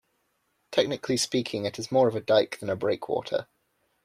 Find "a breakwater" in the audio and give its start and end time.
2.71-3.45